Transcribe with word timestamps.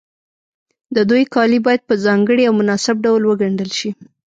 د 0.95 0.97
دوی 1.09 1.23
کالي 1.33 1.59
باید 1.65 1.81
په 1.89 1.93
ځانګړي 2.05 2.43
او 2.47 2.53
مناسب 2.61 2.95
ډول 3.05 3.21
وګنډل 3.25 3.71
شي. 3.79 3.89